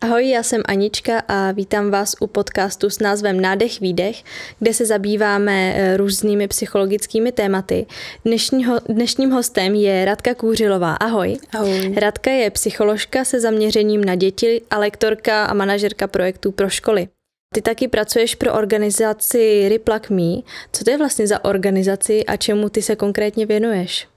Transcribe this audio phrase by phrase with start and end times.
[0.00, 4.22] Ahoj, já jsem Anička a vítám vás u podcastu s názvem Nádech výdech,
[4.58, 7.86] kde se zabýváme eh, různými psychologickými tématy.
[8.24, 10.94] Dnešního, dnešním hostem je Radka Kůřilová.
[10.94, 11.38] Ahoj.
[11.52, 11.94] Ahoj.
[11.94, 17.08] Radka je psycholožka se zaměřením na děti a lektorka a manažerka projektů pro školy.
[17.54, 20.42] Ty taky pracuješ pro organizaci Replak Me.
[20.72, 24.08] Co to je vlastně za organizaci a čemu ty se konkrétně věnuješ?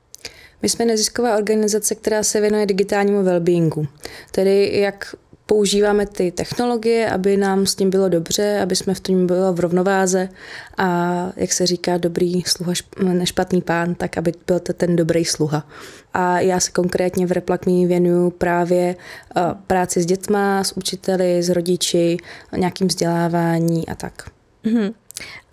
[0.61, 3.88] My jsme nezisková organizace, která se věnuje digitálnímu wellbeingu.
[4.32, 5.16] Tedy jak
[5.51, 9.59] používáme ty technologie, aby nám s tím bylo dobře, aby jsme v tom bylo v
[9.59, 10.29] rovnováze
[10.78, 10.87] a
[11.36, 12.73] jak se říká, dobrý sluha,
[13.04, 15.68] nešpatný pán, tak aby byl to ten dobrý sluha.
[16.14, 21.50] A já se konkrétně v Replakmi věnuju právě uh, práci s dětma, s učiteli, s
[21.50, 22.18] rodiči,
[22.57, 24.29] nějakým vzdělávání a tak.
[24.65, 24.93] Mm-hmm.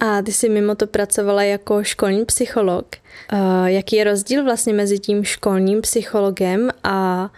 [0.01, 2.87] A ty jsi mimo to pracovala jako školní psycholog.
[3.33, 7.31] Uh, jaký je rozdíl vlastně mezi tím školním psychologem a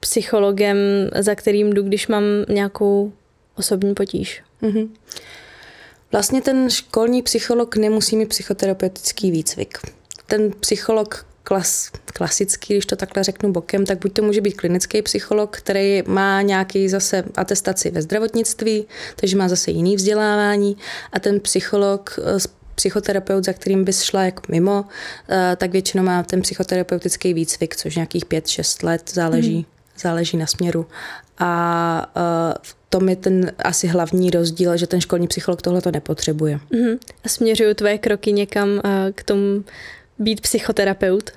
[0.00, 0.76] psychologem,
[1.18, 3.12] za kterým jdu, když mám nějakou
[3.56, 4.42] osobní potíž.
[4.62, 4.88] Mm-hmm.
[6.12, 9.78] Vlastně ten školní psycholog nemusí mít psychoterapeutický výcvik.
[10.26, 15.02] Ten psycholog klas, klasický, když to takhle řeknu bokem, tak buď to může být klinický
[15.02, 20.76] psycholog, který má nějaký zase atestaci ve zdravotnictví, takže má zase jiný vzdělávání
[21.12, 22.38] a ten psycholog eh,
[22.74, 24.84] psychoterapeut, za kterým bys šla jako mimo,
[25.28, 29.54] eh, tak většinou má ten psychoterapeutický výcvik, což nějakých 5-6 let záleží.
[29.54, 30.86] Hmm záleží na směru.
[31.38, 32.12] A
[32.62, 36.60] v tom je ten asi hlavní rozdíl, že ten školní psycholog tohle to nepotřebuje.
[36.72, 36.98] Uh-huh.
[37.24, 38.80] A směřují tvoje kroky někam uh,
[39.14, 39.64] k tomu
[40.18, 41.30] být psychoterapeut?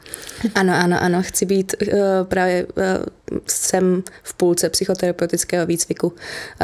[0.56, 1.24] Ano, ano, ano.
[1.24, 2.74] Chci být uh, právě uh,
[3.48, 6.14] jsem v půlce psychoterapeutického výcviku uh,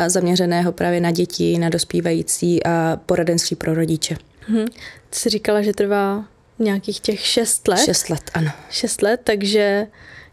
[0.07, 4.15] zaměřeného právě na děti, na dospívající a poradenství pro rodiče.
[4.51, 4.67] Uh-huh.
[5.09, 6.25] Ty jsi říkala, že trvá
[6.59, 7.79] nějakých těch šest let?
[7.85, 8.51] Šest let, ano.
[8.69, 9.87] Šest let, takže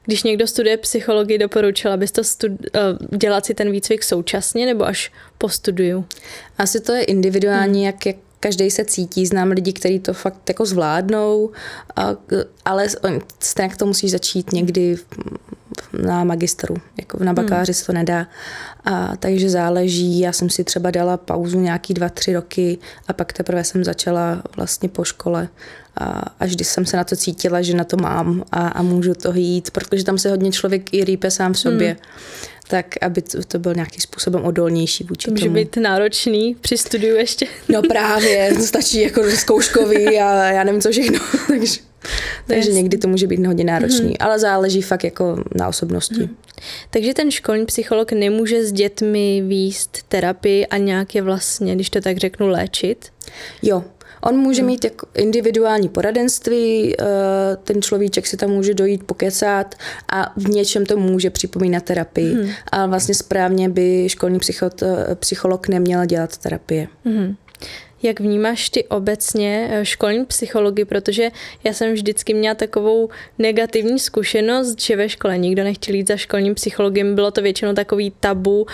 [0.07, 4.85] když někdo studuje psychologii, doporučila bys to stud- eh, dělat si ten výcvik současně nebo
[4.85, 6.05] až po studiu?
[6.59, 7.87] Asi to je individuální, hmm.
[7.87, 9.27] jak, jak každý se cítí.
[9.27, 11.51] Znám lidi, kteří to fakt jako zvládnou,
[11.97, 12.17] a,
[12.65, 12.87] ale
[13.41, 14.97] stejně to musí začít někdy
[16.03, 17.75] na magistru, jako na bakaláři hmm.
[17.75, 18.27] se to nedá.
[18.85, 23.33] A takže záleží, já jsem si třeba dala pauzu nějaký dva, tři roky a pak
[23.33, 25.49] teprve jsem začala vlastně po škole
[25.97, 29.15] a až když jsem se na to cítila, že na to mám a, a můžu
[29.15, 31.89] to jít, protože tam se hodně člověk i rýpe sám v sobě.
[31.89, 31.97] Hmm
[32.69, 35.55] tak aby to, byl nějakým způsobem odolnější vůči to může tomu.
[35.55, 37.47] být náročný při studiu ještě.
[37.69, 41.19] No právě, to stačí jako zkouškový a já nevím co všechno,
[41.49, 41.81] takže,
[42.47, 44.17] takže někdy to může být hodně náročný, hmm.
[44.21, 46.15] ale záleží fakt jako na osobnosti.
[46.15, 46.37] Hmm.
[46.91, 52.01] Takže ten školní psycholog nemůže s dětmi výst terapii a nějak je vlastně, když to
[52.01, 53.07] tak řeknu, léčit?
[53.63, 53.85] Jo,
[54.21, 54.67] On může hmm.
[54.67, 57.05] mít jako individuální poradenství, eh,
[57.65, 59.75] ten človíček si tam může dojít pokecat
[60.09, 62.35] a v něčem to může připomínat terapii.
[62.35, 62.51] Hmm.
[62.73, 66.89] A vlastně správně by školní psychot, eh, psycholog neměl dělat terapie.
[67.05, 67.37] Hmm.
[68.03, 71.31] Jak vnímáš ty obecně eh, školní psychologii, protože
[71.65, 76.55] já jsem vždycky měla takovou negativní zkušenost, že ve škole nikdo nechtěl jít za školním
[76.55, 78.67] psychologem, bylo to většinou takový tabu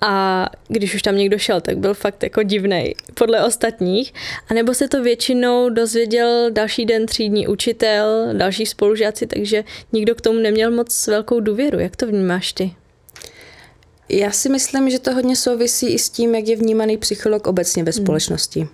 [0.00, 4.14] a když už tam někdo šel, tak byl fakt jako divný podle ostatních.
[4.48, 10.20] A nebo se to většinou dozvěděl další den třídní učitel, další spolužáci, takže nikdo k
[10.20, 11.78] tomu neměl moc velkou důvěru.
[11.78, 12.74] Jak to vnímáš ty?
[14.08, 17.84] Já si myslím, že to hodně souvisí i s tím, jak je vnímaný psycholog obecně
[17.84, 18.04] ve hmm.
[18.04, 18.60] společnosti.
[18.60, 18.68] Hmm.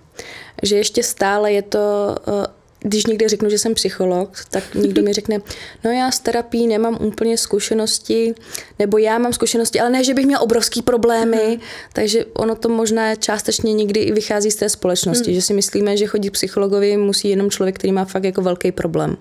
[0.63, 2.47] Že ještě stále je to eh,
[2.85, 5.41] když někdy řeknu, že jsem psycholog, tak někdo mi řekne,
[5.83, 8.35] no já s terapií nemám úplně zkušenosti,
[8.79, 11.59] nebo já mám zkušenosti, ale ne, že bych měl obrovský problémy, mm.
[11.93, 15.35] takže ono to možná částečně někdy i vychází z té společnosti, mm.
[15.35, 19.17] že si myslíme, že chodit psychologovi musí jenom člověk, který má fakt jako velký problém.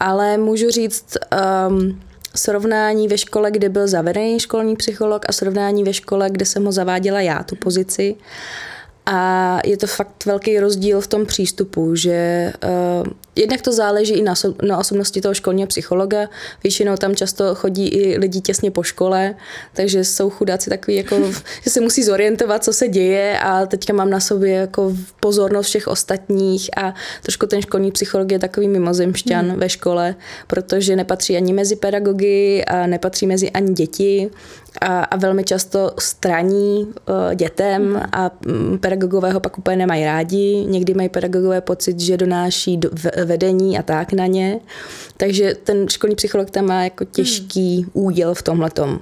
[0.00, 1.16] Ale můžu říct,
[1.68, 2.00] um,
[2.36, 6.72] srovnání ve škole, kde byl zavedený školní psycholog a srovnání ve škole, kde jsem ho
[6.72, 8.16] zaváděla já, tu pozici,
[9.06, 14.22] a je to fakt velký rozdíl v tom přístupu, že uh, jednak to záleží i
[14.22, 16.28] na, na osobnosti toho školního psychologa.
[16.62, 19.34] Většinou tam často chodí i lidi těsně po škole,
[19.72, 21.16] takže jsou chudáci takový, jako,
[21.64, 25.88] že se musí zorientovat, co se děje a teďka mám na sobě jako pozornost všech
[25.88, 29.60] ostatních a trošku ten školní psycholog je takový mimozemšťan hmm.
[29.60, 30.14] ve škole,
[30.46, 34.30] protože nepatří ani mezi pedagogy a nepatří mezi ani děti
[34.80, 38.02] a, a velmi často straní uh, dětem hmm.
[38.12, 40.64] a um, pedagogové ho pak úplně nemají rádi.
[40.66, 44.60] Někdy mají pedagogové pocit, že donáší do, v, vedení a tak na ně.
[45.16, 47.90] Takže ten školní psycholog tam má jako těžký hmm.
[47.92, 49.00] úděl v tomhletom.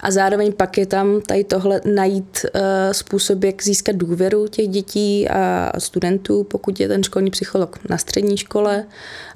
[0.00, 2.60] A zároveň pak je tam tady tohle najít uh,
[2.92, 8.36] způsob, jak získat důvěru těch dětí a studentů, pokud je ten školní psycholog na střední
[8.36, 8.84] škole.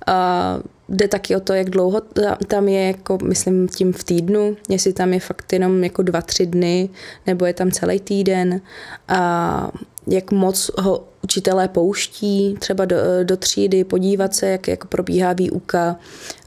[0.09, 2.03] Uh, jde taky o to, jak dlouho
[2.47, 6.47] tam je, jako myslím tím v týdnu, jestli tam je fakt jenom jako dva, tři
[6.47, 6.89] dny,
[7.27, 8.61] nebo je tam celý týden
[9.09, 9.71] a
[10.07, 15.97] jak moc ho učitelé pouští třeba do, do třídy, podívat se, jak, jak probíhá výuka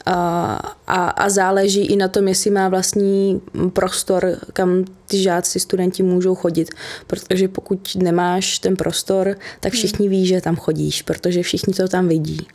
[0.06, 3.42] a, a, a záleží i na tom, jestli má vlastní
[3.74, 6.70] prostor, kam ty žáci, studenti můžou chodit.
[7.08, 9.78] Protože pokud nemáš ten prostor, tak hmm.
[9.78, 12.48] všichni ví, že tam chodíš, protože všichni to tam vidí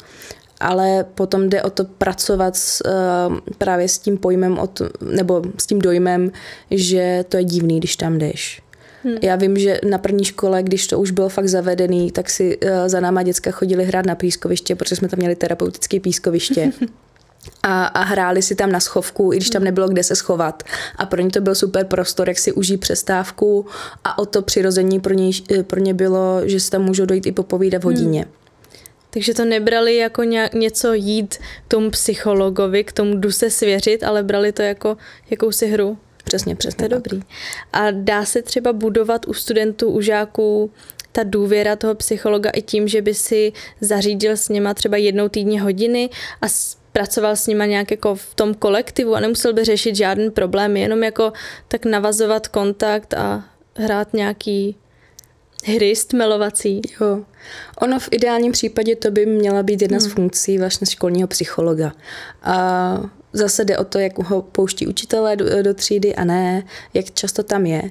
[0.62, 5.66] ale potom jde o to pracovat s, uh, právě s tím pojmem, od, nebo s
[5.66, 6.32] tím dojmem,
[6.70, 8.61] že to je divný, když tam jdeš.
[9.04, 9.16] Hmm.
[9.22, 12.70] Já vím, že na první škole, když to už bylo fakt zavedený, tak si uh,
[12.86, 16.72] za náma děcka chodili hrát na pískoviště, protože jsme tam měli terapeutické pískoviště.
[17.62, 20.62] a, a hráli si tam na schovku, i když tam nebylo kde se schovat.
[20.96, 23.66] A pro ně to byl super prostor, jak si užít přestávku
[24.04, 27.26] a o to přirození pro ně, eh, pro ně bylo, že si tam můžou dojít
[27.26, 28.20] i popovídat v hodině.
[28.20, 28.32] Hmm.
[29.10, 30.22] Takže to nebrali jako
[30.54, 34.96] něco jít k tomu psychologovi, k tomu jdu se svěřit, ale brali to jako
[35.30, 35.98] jakousi hru.
[36.24, 36.76] Přesně, přesně.
[36.76, 37.20] To je dobrý.
[37.72, 40.70] A dá se třeba budovat u studentů, u žáků
[41.12, 45.62] ta důvěra toho psychologa i tím, že by si zařídil s něma třeba jednou týdně
[45.62, 46.10] hodiny
[46.42, 46.46] a
[46.92, 51.02] pracoval s nima nějak jako v tom kolektivu a nemusel by řešit žádný problém, jenom
[51.02, 51.32] jako
[51.68, 53.44] tak navazovat kontakt a
[53.76, 54.76] hrát nějaký
[55.64, 56.80] hry stmelovací.
[57.00, 57.24] Jo.
[57.78, 60.08] Ono v ideálním případě to by měla být jedna hmm.
[60.10, 61.92] z funkcí vlastně školního psychologa.
[62.42, 66.62] A zase jde o to, jak ho pouští učitelé do, do třídy a ne,
[66.94, 67.82] jak často tam je.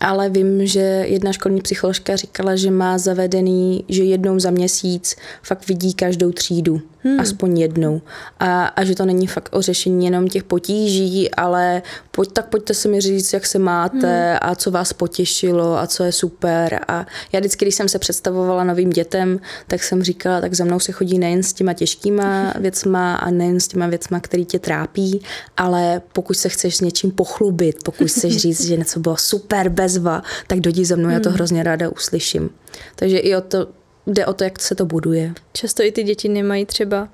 [0.00, 5.68] Ale vím, že jedna školní psycholožka říkala, že má zavedený, že jednou za měsíc fakt
[5.68, 7.20] vidí každou třídu hmm.
[7.20, 8.00] aspoň jednou.
[8.40, 12.74] A, a že to není fakt o řešení jenom těch potíží, ale pojď, tak pojďte
[12.74, 14.38] se mi říct, jak se máte hmm.
[14.40, 16.80] a co vás potěšilo a co je super.
[16.88, 20.80] A já vždycky, když jsem se představovala novým dětem, tak jsem říkala, tak za mnou
[20.80, 25.22] se chodí nejen s těma těžkýma věcma a nejen s těma věcma, které tě trápí,
[25.56, 30.22] ale pokud se chceš s něčím pochlubit, pokud chceš říct, že něco bylo super bezva,
[30.46, 31.14] tak dojdi za mnou, hmm.
[31.14, 31.34] já to hmm.
[31.34, 32.50] hrozně ráda uslyším.
[32.96, 33.66] Takže i o to
[34.06, 35.34] jde o to, jak se to buduje.
[35.52, 37.08] Často i ty děti nemají třeba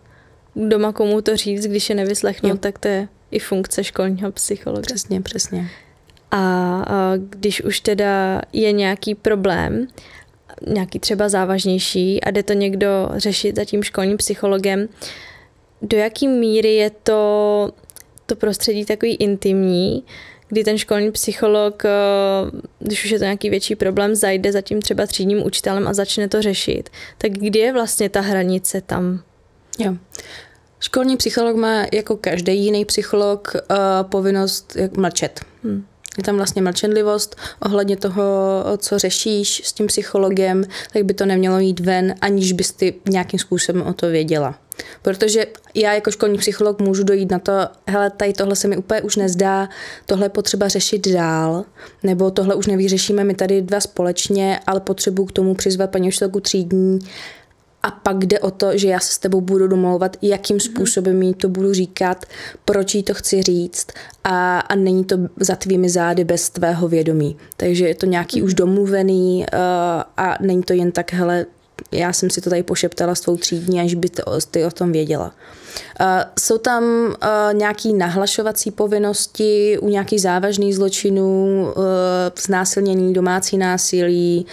[0.56, 2.56] doma komu to říct, když je nevyslechnou, jo.
[2.56, 4.82] tak to je i funkce školního psychologa.
[4.82, 5.70] Přesně, přesně.
[6.30, 6.38] A,
[6.86, 9.86] a když už teda je nějaký problém,
[10.66, 14.88] nějaký třeba závažnější a jde to někdo řešit za tím školním psychologem,
[15.82, 17.70] do jaký míry je to,
[18.26, 20.04] to prostředí takový intimní,
[20.52, 21.90] kdy ten školní psycholog, eh,
[22.78, 26.28] když už je to nějaký větší problém, zajde za tím třeba třídním učitelem a začne
[26.28, 29.22] to řešit, tak kdy je vlastně ta hranice tam?
[29.78, 29.94] Jo.
[30.81, 33.76] Školní psycholog má jako každý jiný psycholog uh,
[34.10, 35.40] povinnost jak mlčet.
[35.64, 35.84] Hmm.
[36.19, 38.25] Je tam vlastně mlčenlivost ohledně toho,
[38.78, 43.38] co řešíš s tím psychologem, tak by to nemělo jít ven, aniž bys ty nějakým
[43.38, 44.58] způsobem o to věděla.
[45.02, 47.52] Protože já jako školní psycholog můžu dojít na to,
[47.86, 49.69] hele, tady tohle se mi úplně už nezdá,
[50.06, 51.64] tohle je potřeba řešit dál,
[52.02, 56.40] nebo tohle už nevyřešíme my tady dva společně, ale potřebuji k tomu přizvat paní učitelku
[56.40, 56.98] třídní,
[57.82, 60.60] a pak jde o to, že já se s tebou budu domlouvat, jakým mhm.
[60.60, 62.26] způsobem jí to budu říkat,
[62.64, 63.86] proč jí to chci říct
[64.24, 67.36] a, a není to za tvými zády bez tvého vědomí.
[67.56, 69.58] Takže je to nějaký už domluvený uh,
[70.16, 71.46] a není to jen tak, hele,
[71.92, 74.92] já jsem si to tady pošeptala s tvou třídní, až by ty, ty o tom
[74.92, 75.34] věděla.
[76.00, 76.06] Uh,
[76.38, 77.14] jsou tam uh,
[77.52, 81.82] nějaké nahlašovací povinnosti u nějakých závažných zločinů, uh,
[82.46, 84.46] znásilnění, domácí násilí,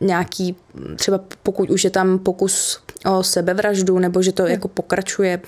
[0.00, 0.56] nějaký,
[0.96, 4.52] třeba pokud už je tam pokus o sebevraždu, nebo že to hmm.
[4.52, 5.40] jako pokračuje,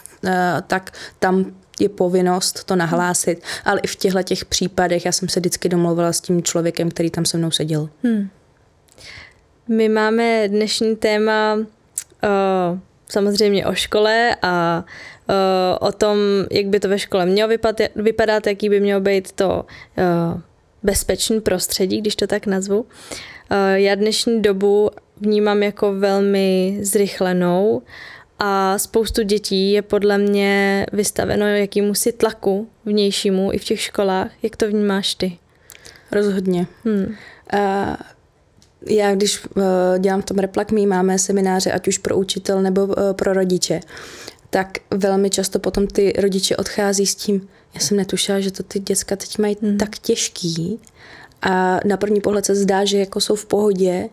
[0.66, 1.46] tak tam
[1.80, 6.12] je povinnost to nahlásit, ale i v těchto těch případech já jsem se vždycky domluvila
[6.12, 7.88] s tím člověkem, který tam se mnou seděl.
[8.02, 8.28] Hmm.
[9.68, 14.84] My máme dnešní téma uh, samozřejmě o škole a
[15.28, 16.18] uh, o tom,
[16.50, 19.66] jak by to ve škole mělo vypadat, vypadat, jaký by mělo být to
[19.98, 20.40] uh,
[20.82, 22.80] bezpečný prostředí, když to tak nazvu.
[22.80, 22.86] Uh,
[23.74, 27.82] já dnešní dobu vnímám jako velmi zrychlenou
[28.38, 34.30] a spoustu dětí je podle mě vystaveno jakýmu si tlaku vnějšímu i v těch školách.
[34.42, 35.38] Jak to vnímáš ty?
[36.12, 36.66] Rozhodně.
[36.84, 37.16] Hmm.
[37.54, 37.94] Uh,
[38.86, 39.62] já když uh,
[39.98, 43.80] dělám v tom replakmí, máme semináře, ať už pro učitel nebo uh, pro rodiče,
[44.50, 48.80] tak velmi často potom ty rodiče odchází s tím, já jsem netušila, že to ty
[48.80, 49.78] děcka teď mají hmm.
[49.78, 50.80] tak těžký
[51.42, 54.08] a na první pohled se zdá, že jako jsou v pohodě,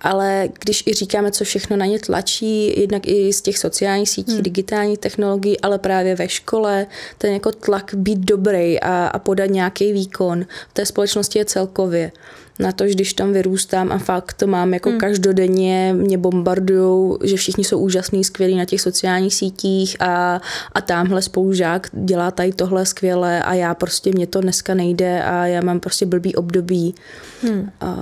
[0.00, 4.32] ale když i říkáme, co všechno na ně tlačí, jednak i z těch sociálních sítí,
[4.32, 4.42] hmm.
[4.42, 6.86] digitálních technologií, ale právě ve škole,
[7.18, 12.12] ten jako tlak být dobrý a, a podat nějaký výkon v té společnosti je celkově
[12.58, 14.98] na to, že když tam vyrůstám a fakt to mám jako hmm.
[14.98, 20.40] každodenně, mě bombardujou, že všichni jsou úžasní, skvělí na těch sociálních sítích a,
[20.72, 25.46] a tamhle spolužák dělá tady tohle skvěle a já prostě, mě to dneska nejde a
[25.46, 26.94] já mám prostě blbý období.
[27.42, 27.70] Hmm.
[27.80, 27.96] A,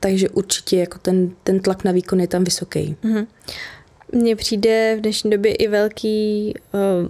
[0.00, 2.96] takže určitě jako ten, ten tlak na výkon je tam vysoký.
[3.02, 3.26] Hmm.
[4.12, 7.08] Mně přijde v dnešní době i velký uh,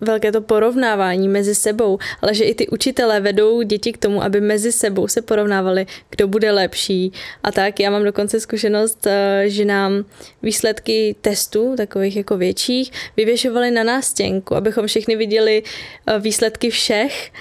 [0.00, 4.40] velké to porovnávání mezi sebou, ale že i ty učitelé vedou děti k tomu, aby
[4.40, 7.12] mezi sebou se porovnávali, kdo bude lepší
[7.42, 7.80] a tak.
[7.80, 10.04] Já mám dokonce zkušenost, eh, že nám
[10.42, 15.62] výsledky testů, takových jako větších, vyvěšovali na nástěnku, abychom všichni viděli
[16.06, 17.32] eh, výsledky všech.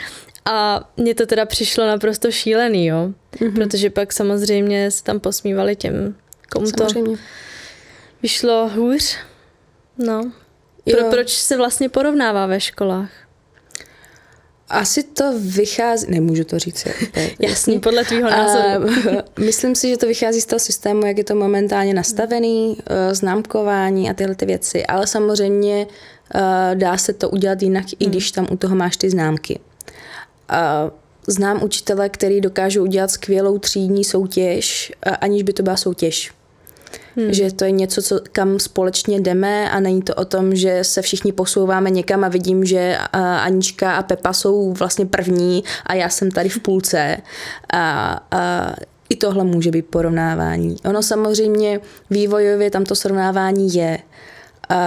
[0.46, 3.12] A mně to teda přišlo naprosto šílený, jo.
[3.34, 3.54] Mm-hmm.
[3.54, 6.16] Protože pak samozřejmě se tam posmívali těm,
[6.52, 7.18] komu samozřejmě.
[7.18, 7.24] to
[8.22, 9.18] vyšlo hůř.
[9.98, 10.32] No.
[10.92, 13.10] Pro, proč se vlastně porovnává ve školách?
[14.70, 16.88] Asi to vychází, nemůžu to říct.
[17.40, 18.90] Jasný, podle tvýho názoru.
[19.40, 24.10] myslím si, že to vychází z toho systému, jak je to momentálně nastavený, eh, známkování
[24.10, 25.88] a tyhle ty věci, ale samozřejmě
[26.36, 27.94] eh, dá se to udělat jinak, hmm.
[28.00, 29.60] i když tam u toho máš ty známky.
[31.28, 36.32] Znám učitele, který dokážou udělat skvělou třídní soutěž, aniž by to byla soutěž.
[37.16, 37.34] Hmm.
[37.34, 41.02] Že to je něco, co, kam společně jdeme a není to o tom, že se
[41.02, 46.32] všichni posouváme někam a vidím, že Anička a Pepa jsou vlastně první a já jsem
[46.32, 47.18] tady v půlce.
[47.74, 48.74] A, a
[49.10, 50.76] i tohle může být porovnávání.
[50.86, 51.80] Ono samozřejmě
[52.10, 54.00] vývojově tam to srovnávání je.
[54.72, 54.78] Uh,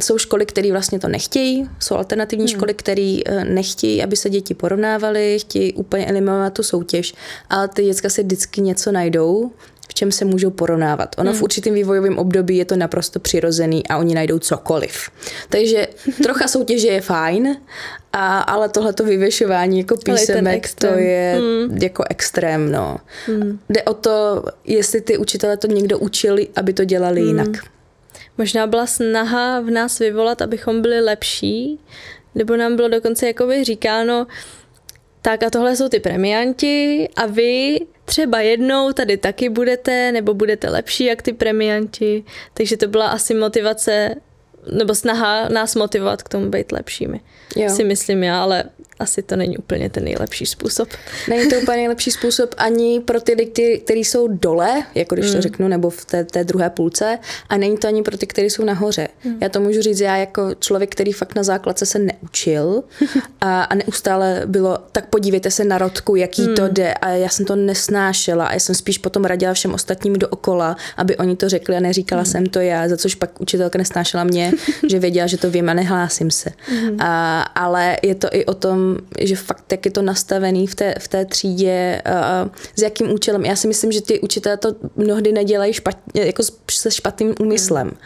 [0.00, 2.56] jsou školy, které vlastně to nechtějí, jsou alternativní hmm.
[2.56, 7.14] školy, které uh, nechtějí, aby se děti porovnávaly, chtějí úplně eliminovat tu soutěž,
[7.50, 9.50] ale ty děcka si vždycky něco najdou,
[9.92, 11.14] v čem se můžou porovnávat.
[11.18, 11.38] Ono hmm.
[11.38, 15.10] v určitém vývojovém období je to naprosto přirozený a oni najdou cokoliv.
[15.48, 15.88] Takže
[16.22, 17.56] trocha soutěže je fajn,
[18.12, 21.78] a, ale tohleto vyvěšování jako písemek, to je hmm.
[21.82, 22.72] jako extrém.
[22.72, 22.96] No.
[23.26, 23.58] Hmm.
[23.68, 27.28] Jde o to, jestli ty učitele to někdo učili, aby to dělali hmm.
[27.28, 27.48] jinak.
[28.38, 31.80] Možná byla snaha v nás vyvolat, abychom byli lepší,
[32.34, 34.26] nebo nám bylo dokonce jakoby říkáno,
[35.22, 37.80] tak a tohle jsou ty premianti a vy
[38.12, 42.24] třeba jednou tady taky budete, nebo budete lepší jak ty premianti.
[42.54, 44.14] Takže to byla asi motivace,
[44.72, 47.20] nebo snaha nás motivovat k tomu být lepšími.
[47.56, 47.70] Jo.
[47.70, 48.64] Si myslím já, ale
[49.02, 50.88] asi to není úplně ten nejlepší způsob.
[51.28, 55.32] Není to úplně nejlepší způsob ani pro ty lidi, kteří jsou dole, jako když mm.
[55.34, 57.18] to řeknu, nebo v té, té druhé půlce,
[57.48, 59.08] a není to ani pro ty, kteří jsou nahoře.
[59.24, 59.36] Mm.
[59.40, 62.82] Já to můžu říct, já jako člověk, který fakt na základce se neučil
[63.40, 66.54] a, a neustále bylo, tak podívejte se na rodku, jaký mm.
[66.54, 70.12] to jde a já jsem to nesnášela a já jsem spíš potom radila všem ostatním
[70.12, 72.26] dookola, aby oni to řekli a neříkala mm.
[72.26, 74.52] jsem to já, za což pak učitelka nesnášela mě,
[74.90, 76.50] že věděla, že to vím a nehlásím se.
[76.70, 76.96] Mm.
[77.00, 80.94] A, ale je to i o tom, že fakt jak je to nastavený v té,
[80.98, 83.44] v té třídě, uh, s jakým účelem.
[83.44, 87.86] Já si myslím, že ty učitelé to mnohdy nedělají špatně, jako se špatným úmyslem.
[87.86, 87.96] Hmm.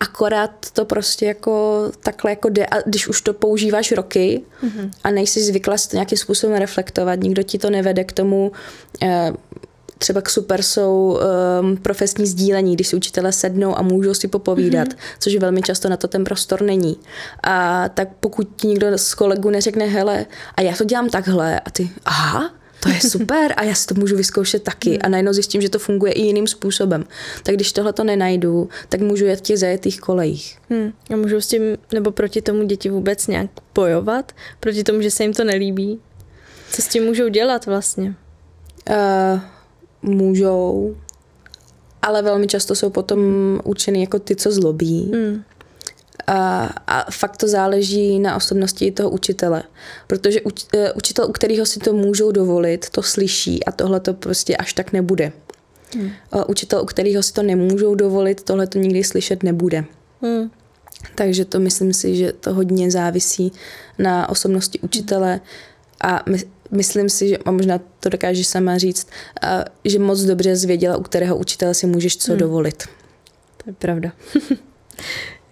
[0.00, 4.90] Akorát to prostě jako takhle jako jde a když už to používáš roky mm-hmm.
[5.04, 8.52] a nejsi zvyklá si to nějakým způsobem reflektovat, nikdo ti to nevede k tomu,
[9.02, 9.08] uh,
[9.98, 11.18] třeba k super jsou
[11.60, 15.16] um, profesní sdílení, když si učitelé sednou a můžou si popovídat, mm-hmm.
[15.18, 16.96] což velmi často na to ten prostor není.
[17.42, 21.70] A tak pokud ti někdo z kolegů neřekne, hele, a já to dělám takhle, a
[21.70, 22.50] ty, aha,
[22.80, 24.98] to je super a já si to můžu vyzkoušet taky hmm.
[25.02, 27.04] a najednou zjistím, že to funguje i jiným způsobem.
[27.42, 30.58] Tak když tohle to nenajdu, tak můžu jet v těch zajetých kolejích.
[30.70, 30.92] Hmm.
[31.12, 31.62] A můžu s tím
[31.92, 34.32] nebo proti tomu děti vůbec nějak bojovat?
[34.60, 36.00] Proti tomu, že se jim to nelíbí?
[36.72, 38.14] Co s tím můžou dělat vlastně?
[38.90, 39.40] Uh,
[40.06, 40.96] můžou,
[42.02, 43.20] ale velmi často jsou potom
[43.64, 45.12] učeny jako ty, co zlobí.
[45.14, 45.42] Mm.
[46.26, 49.62] A, a fakt to záleží na osobnosti toho učitele.
[50.06, 54.14] Protože uč, uh, učitel, u kterého si to můžou dovolit, to slyší a tohle to
[54.14, 55.32] prostě až tak nebude.
[55.94, 56.10] Mm.
[56.34, 59.84] Uh, učitel, u kterého si to nemůžou dovolit, tohle to nikdy slyšet nebude.
[60.22, 60.50] Mm.
[61.14, 63.52] Takže to myslím si, že to hodně závisí
[63.98, 65.40] na osobnosti učitele
[66.00, 66.38] a my,
[66.70, 69.08] myslím si, že, a možná to dokáže sama říct,
[69.84, 72.40] že moc dobře zvěděla, u kterého učitele si můžeš co hmm.
[72.40, 72.84] dovolit.
[73.56, 74.12] To je pravda.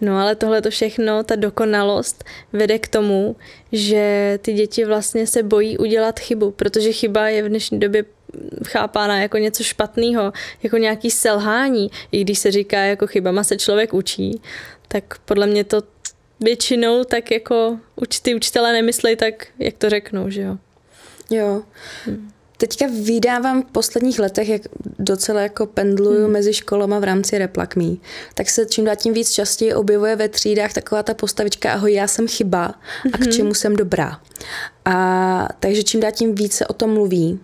[0.01, 3.37] No ale tohle to všechno, ta dokonalost vede k tomu,
[3.73, 8.05] že ty děti vlastně se bojí udělat chybu, protože chyba je v dnešní době
[8.67, 11.91] chápána jako něco špatného, jako nějaký selhání.
[12.13, 14.41] I když se říká, jako chybama se člověk učí,
[14.89, 15.83] tak podle mě to
[16.41, 17.79] většinou tak jako
[18.23, 20.59] ty učitelé nemyslej tak, jak to řeknou, že jo.
[21.31, 21.63] Jo.
[22.05, 22.31] Hmm.
[22.57, 24.63] Teďka vydávám v posledních letech, jak
[24.99, 26.33] docela jako pendluju hmm.
[26.33, 28.01] mezi školama v rámci Replakmí,
[28.35, 32.07] tak se čím dál tím víc častěji objevuje ve třídách taková ta postavička ahoj, já
[32.09, 32.75] jsem chyba
[33.13, 33.33] a k hmm.
[33.33, 34.21] čemu jsem dobrá.
[34.85, 37.41] A takže čím dál tím víc se o tom mluví.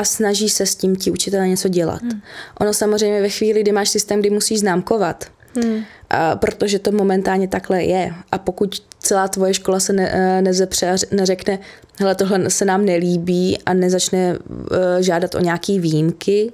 [0.00, 2.02] a snaží se s tím ti učitelé něco dělat.
[2.02, 2.20] Hmm.
[2.60, 5.24] Ono samozřejmě ve chvíli, kdy máš systém, kdy musíš známkovat,
[5.54, 5.82] hmm.
[6.10, 8.14] a protože to momentálně takhle je.
[8.32, 11.58] A pokud celá tvoje škola se ne, eh, nezepře a neřekne,
[11.98, 16.52] hele, tohle se nám nelíbí a nezačne uh, žádat o nějaký výjimky,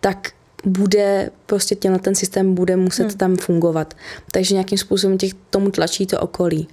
[0.00, 0.28] tak
[0.64, 3.16] bude, prostě těmhle ten systém bude muset hmm.
[3.16, 3.94] tam fungovat.
[4.32, 6.68] Takže nějakým způsobem těch tomu tlačí to okolí.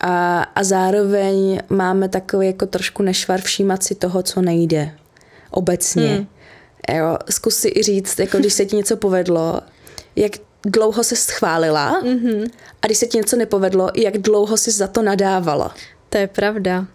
[0.00, 4.90] A, a zároveň máme takový jako trošku nešvar všímat si toho, co nejde
[5.50, 6.08] obecně.
[6.08, 6.26] Hmm.
[6.98, 9.60] Jo, zkus si i říct, jako když se ti něco povedlo,
[10.16, 10.32] jak
[10.64, 12.50] dlouho se schválila mm-hmm.
[12.82, 15.74] a když se ti něco nepovedlo, jak dlouho si za to nadávala.
[16.08, 16.86] To je pravda.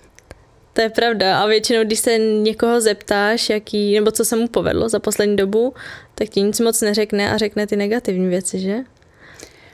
[0.74, 4.90] To je pravda a většinou, když se někoho zeptáš, jaký, nebo co se mu povedlo
[4.90, 5.74] za poslední dobu,
[6.16, 8.78] tak ti nic moc neřekne a řekne ty negativní věci, že?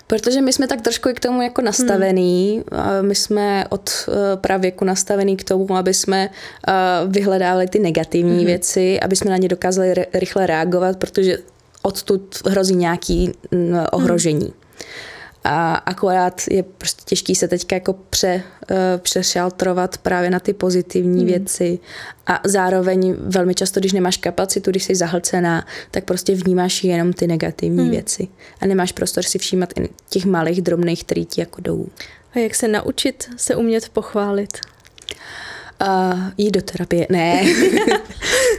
[0.07, 2.63] Protože my jsme tak trošku i k tomu jako nastavený.
[2.71, 3.07] Hmm.
[3.07, 6.29] My jsme od eh, pravěku nastavený k tomu, aby jsme
[6.67, 6.73] eh,
[7.07, 8.45] vyhledávali ty negativní hmm.
[8.45, 11.37] věci, aby jsme na ně dokázali rychle reagovat, protože
[11.85, 14.45] odtud hrozí nějaký mm, ohrožení.
[14.45, 14.65] Hmm.
[15.43, 21.19] A akorát je prostě těžký se teďka jako pře, uh, přešaltrovat právě na ty pozitivní
[21.19, 21.27] hmm.
[21.27, 21.79] věci
[22.27, 27.27] a zároveň velmi často, když nemáš kapacitu, když jsi zahlcená, tak prostě vnímáš jenom ty
[27.27, 27.91] negativní hmm.
[27.91, 28.27] věci
[28.61, 31.87] a nemáš prostor si všímat i těch malých, drobných, který ti jako jdou.
[32.35, 34.57] A jak se naučit se umět pochválit?
[34.57, 35.54] Uh,
[36.37, 37.07] jít do terapie.
[37.09, 37.41] Ne.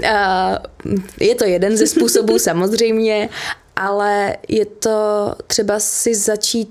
[0.01, 3.29] uh, je to jeden ze způsobů samozřejmě,
[3.77, 6.69] ale je to třeba si začít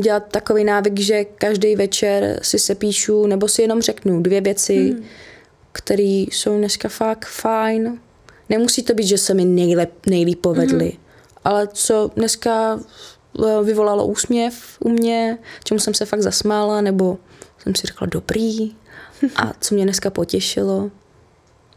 [0.00, 4.76] dělat takový návyk, že každý večer si se píšu nebo si jenom řeknu dvě věci,
[4.76, 5.04] hmm.
[5.72, 7.98] které jsou dneska fakt fajn.
[8.48, 11.00] Nemusí to být, že se mi nejlep, nejlíp povedly, hmm.
[11.44, 12.80] ale co dneska
[13.44, 17.18] eh, vyvolalo úsměv u mě, čemu jsem se fakt zasmála, nebo
[17.58, 18.74] jsem si řekla dobrý
[19.36, 20.90] a co mě dneska potěšilo.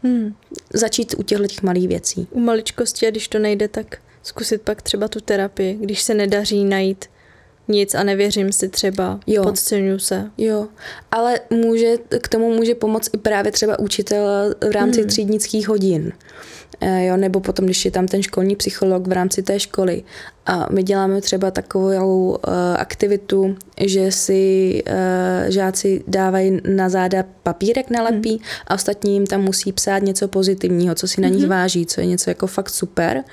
[0.02, 0.34] Hmm.
[0.74, 2.28] Začít u těchto těch malých věcí.
[2.30, 6.64] U maličkosti a když to nejde, tak zkusit pak třeba tu terapii, když se nedaří
[6.64, 7.04] najít
[7.68, 9.42] nic a nevěřím si třeba, jo.
[9.42, 10.30] podceňuji se.
[10.38, 10.68] Jo,
[11.10, 15.08] ale může, k tomu může pomoct i právě třeba učitel v rámci hmm.
[15.08, 16.12] třídnických hodin.
[16.80, 20.02] Eh, jo, nebo potom, když je tam ten školní psycholog v rámci té školy.
[20.46, 22.36] A my děláme třeba takovou uh,
[22.76, 28.38] aktivitu, že si uh, žáci dávají na záda papírek nalepí mm.
[28.66, 31.48] a ostatní jim tam musí psát něco pozitivního, co si na nich mm.
[31.48, 33.24] váží, co je něco jako fakt super.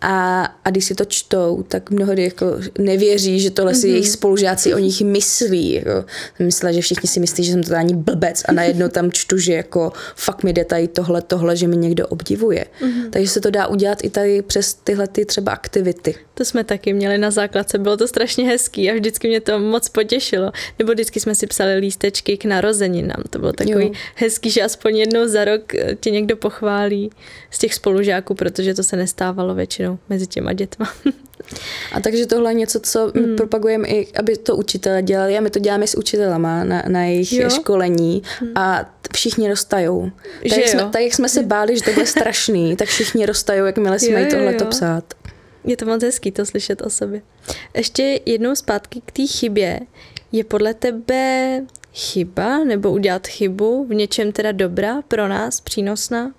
[0.00, 2.46] A, a když si to čtou, tak mnohdy jako
[2.78, 3.78] nevěří, že tohle mm.
[3.78, 3.94] si mhm.
[3.94, 5.72] jejich spolužáci o nich myslí.
[5.72, 6.04] Jako.
[6.38, 9.52] Myslí, že všichni si myslí, že jsem to ani blbec a najednou tam čtu, že
[9.52, 12.66] jako fakt mi jde tady tohle, tohle, že mi někdo obdivuje.
[12.82, 13.10] Mm.
[13.10, 16.14] Takže se to dá udělat i tady přes tyhle ty třeba aktivity.
[16.34, 19.88] To jsme taky měli na základce, bylo to strašně hezký a vždycky mě to moc
[19.88, 20.52] potěšilo.
[20.78, 23.22] Nebo vždycky jsme si psali lístečky k narozeninám.
[23.30, 23.92] To bylo takový jo.
[24.14, 27.10] hezký, že aspoň jednou za rok eh, tě někdo pochválí
[27.50, 30.92] z těch spolužáků, protože to se nestávalo většinou mezi těma dětma.
[31.92, 33.36] A takže tohle je něco, co hmm.
[33.36, 37.32] propagujeme i, aby to učitelé dělali a my to děláme s učitelama na, na jejich
[37.32, 37.50] jo.
[37.50, 38.52] školení hmm.
[38.54, 40.10] a všichni roztajou.
[40.48, 43.66] Tak, jak jsme, tak jak jsme se báli, že to bude strašný, tak všichni roztajou,
[43.66, 45.14] jakmile jsme jí tohle to psát.
[45.66, 47.22] Je to moc hezký to slyšet o sobě.
[47.74, 49.80] Ještě jednou zpátky k té chybě.
[50.32, 51.62] Je podle tebe
[51.94, 56.32] chyba nebo udělat chybu v něčem teda dobrá pro nás, přínosná?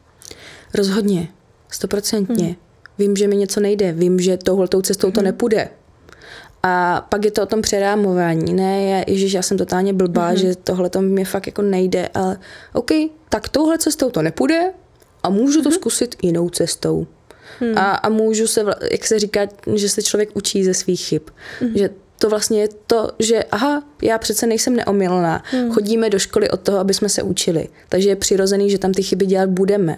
[0.74, 1.28] Rozhodně,
[1.72, 2.46] stoprocentně.
[2.46, 2.56] Hmm.
[3.00, 5.26] Vím, že mi něco nejde, vím, že touhletou cestou to hmm.
[5.26, 5.70] nepůjde.
[6.64, 8.54] A pak je to o tom přerámování.
[8.54, 12.10] Ne, je, ježiš, já jsem totálně blbá, hmm že tohle to mi fakt jako nejde,
[12.14, 12.40] ale
[12.74, 12.92] OK,
[13.30, 14.72] tak touhle cestou to nepůjde
[15.24, 17.08] a můžu to hmm zkusit jinou cestou.
[17.60, 17.78] Hmm.
[17.78, 19.42] A, a můžu se, jak se říká,
[19.76, 21.22] že se člověk učí ze svých chyb.
[21.60, 21.78] Hmm.
[21.78, 21.90] Že
[22.20, 25.44] to vlastně je to, že aha, já přece nejsem neomylná.
[25.52, 25.72] Hmm.
[25.72, 27.68] Chodíme do školy od toho, aby jsme se učili.
[27.90, 29.98] Takže je přirozený, že tam ty chyby dělat budeme.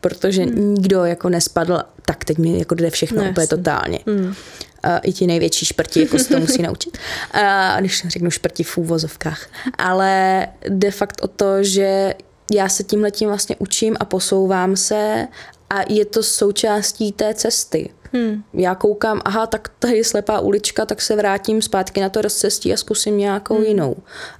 [0.00, 0.74] Protože hmm.
[0.74, 3.98] nikdo jako nespadl, tak teď mi jako jde všechno no, úplně totálně.
[4.06, 4.34] Hmm.
[4.82, 6.98] A I ti největší šprti jako se to musí naučit.
[7.32, 9.46] A když řeknu šprti v úvozovkách.
[9.78, 12.14] Ale de fakt o to, že
[12.52, 15.28] já se tímhle tím vlastně učím a posouvám se
[15.70, 17.90] a je to součástí té cesty.
[18.12, 18.42] Hmm.
[18.54, 22.72] Já koukám, aha, tak tady je slepá ulička, tak se vrátím zpátky na to rozcestí
[22.72, 23.64] a zkusím nějakou hmm.
[23.64, 23.96] jinou.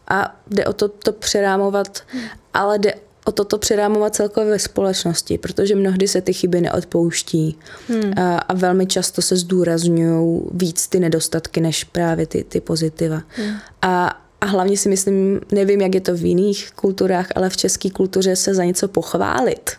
[0.09, 2.23] A jde o to, to přerámovat, hmm.
[2.55, 7.59] ale jde o toto přerámovat celkově ve společnosti, protože mnohdy se ty chyby neodpouští
[7.89, 8.13] hmm.
[8.17, 13.23] a, a velmi často se zdůrazňují víc ty nedostatky, než právě ty, ty pozitiva.
[13.29, 13.57] Hmm.
[13.83, 17.91] A, a hlavně si myslím, nevím, jak je to v jiných kulturách, ale v české
[17.91, 19.71] kultuře se za něco pochválit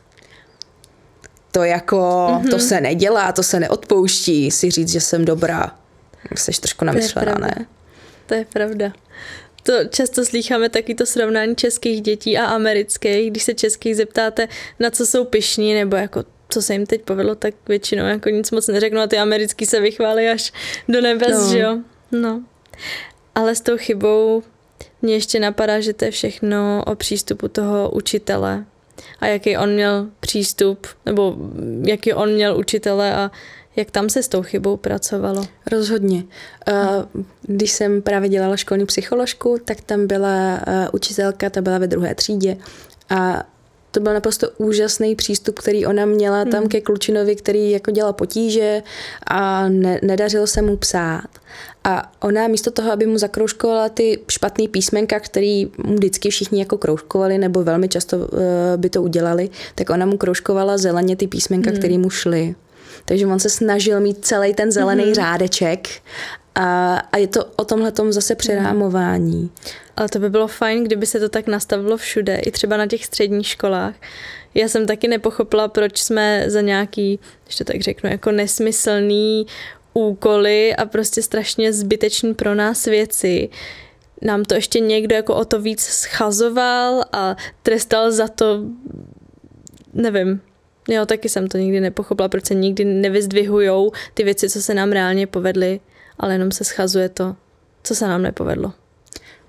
[1.51, 2.49] to jako, mm-hmm.
[2.49, 2.65] to mhm.
[2.65, 5.75] se nedělá, to se neodpouští, si říct, že jsem dobrá.
[6.35, 7.65] Jsi trošku namyšlená, ne?
[8.25, 8.93] To je pravda.
[9.63, 14.47] to často slýcháme taky to srovnání českých dětí a amerických, když se českých zeptáte,
[14.79, 18.51] na co jsou pišní, nebo jako co se jim teď povedlo, tak většinou jako nic
[18.51, 20.53] moc neřeknu a ty americký se vychválí až
[20.89, 21.51] do nebes, no.
[21.51, 21.77] že jo?
[22.11, 22.43] No.
[23.35, 24.43] Ale s tou chybou
[25.01, 28.65] mě ještě napadá, že to je všechno o přístupu toho učitele
[29.19, 31.35] a jaký on měl přístup, nebo
[31.83, 33.31] jaký on měl učitele a
[33.75, 35.45] jak tam se s tou chybou pracovalo?
[35.71, 36.23] Rozhodně.
[37.41, 40.59] Když jsem právě dělala školní psycholožku, tak tam byla
[40.93, 42.57] učitelka, ta byla ve druhé třídě
[43.09, 43.43] a
[43.97, 46.69] to byl naprosto úžasný přístup, který ona měla tam hmm.
[46.69, 48.83] ke klučinovi, který jako dělal potíže
[49.27, 51.27] a ne, nedařilo se mu psát.
[51.83, 56.77] A ona místo toho, aby mu zakroužkovala ty špatné písmenka, který mu vždycky všichni jako
[56.77, 58.27] kroužkovali, nebo velmi často uh,
[58.75, 61.79] by to udělali, tak ona mu kroužkovala zeleně ty písmenka, hmm.
[61.79, 62.55] které mu šly.
[63.05, 65.13] Takže on se snažil mít celý ten zelený hmm.
[65.13, 65.87] řádeček
[66.55, 69.49] a, a je to o tomhle zase přerámování.
[69.97, 73.05] Ale to by bylo fajn, kdyby se to tak nastavilo všude, i třeba na těch
[73.05, 73.95] středních školách.
[74.53, 79.45] Já jsem taky nepochopila, proč jsme za nějaký, ještě tak řeknu, jako nesmyslný
[79.93, 83.49] úkoly a prostě strašně zbytečný pro nás věci.
[84.21, 88.63] Nám to ještě někdo jako o to víc schazoval a trestal za to,
[89.93, 90.41] nevím,
[90.89, 94.91] Jo, taky jsem to nikdy nepochopila, proč se nikdy nevyzdvihujou ty věci, co se nám
[94.91, 95.79] reálně povedly,
[96.19, 97.35] ale jenom se schazuje to,
[97.83, 98.73] co se nám nepovedlo.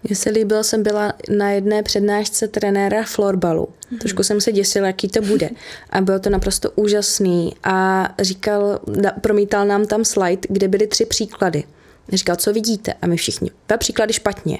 [0.04, 3.68] Mně se líbilo, jsem byla na jedné přednášce trenéra florbalu.
[3.68, 3.98] Mm-hmm.
[3.98, 5.50] Trošku jsem se děsila, jaký to bude.
[5.90, 7.54] A bylo to naprosto úžasný.
[7.64, 8.80] A říkal,
[9.20, 11.64] promítal nám tam slide, kde byly tři příklady.
[12.12, 12.94] Říkal, co vidíte?
[13.02, 13.50] A my všichni.
[13.68, 14.58] Dva příklady špatně.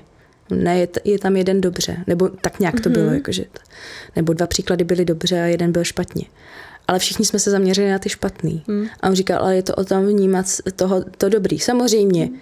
[0.50, 1.96] Ne, je, je tam jeden dobře.
[2.06, 2.92] Nebo tak nějak to mm-hmm.
[2.92, 3.12] bylo.
[3.12, 3.44] Jakože,
[4.16, 6.24] nebo dva příklady byly dobře a jeden byl špatně.
[6.88, 8.64] Ale všichni jsme se zaměřili na ty špatný.
[8.66, 8.86] Mm.
[9.00, 10.46] A on říkal, ale je to o tom vnímat
[10.76, 11.58] toho, to dobrý.
[11.58, 12.26] Samozřejmě.
[12.26, 12.38] Mm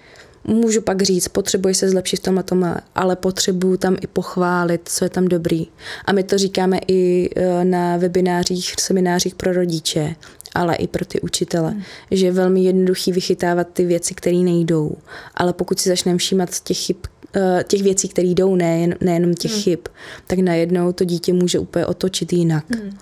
[0.46, 4.80] můžu pak říct, potřebuji se zlepšit v tom a tom, ale potřebuju tam i pochválit,
[4.85, 5.66] co je tam dobrý.
[6.04, 10.16] A my to říkáme i e, na webinářích, seminářích pro rodiče,
[10.54, 11.82] ale i pro ty učitele, hmm.
[12.11, 14.96] že je velmi jednoduchý vychytávat ty věci, které nejdou.
[15.35, 16.96] Ale pokud si začneme všímat těch chyb,
[17.37, 19.62] e, těch věcí, které jdou, nejen, nejenom těch hmm.
[19.62, 19.80] chyb,
[20.26, 22.64] tak najednou to dítě může úplně otočit jinak.
[22.74, 22.98] Hmm.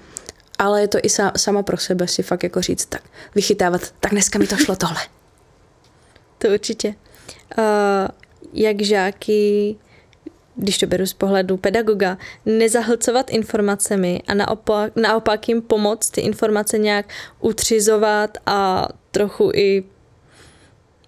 [0.59, 3.03] Ale je to i sama pro sebe si fakt jako říct, tak
[3.35, 5.01] vychytávat, tak dneska mi to šlo tohle.
[6.39, 6.95] To určitě
[8.53, 9.77] jak žáky
[10.57, 16.79] když to beru z pohledu pedagoga, nezahlcovat informacemi a naopak, naopak jim pomoct ty informace
[16.79, 17.07] nějak
[17.41, 19.85] utřizovat a trochu i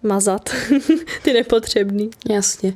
[0.03, 0.51] mazat
[1.23, 2.11] ty nepotřebný.
[2.31, 2.75] Jasně.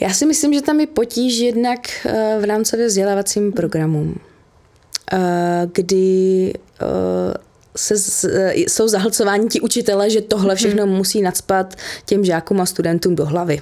[0.00, 4.14] Já si myslím, že tam je potíž jednak eh, v rámcově vzdělávacím programům,
[5.12, 6.52] eh, kdy
[7.76, 7.94] se,
[8.54, 10.94] jsou zahlcováni ti učitele, že tohle všechno hmm.
[10.94, 13.60] musí nadspat těm žákům a studentům do hlavy.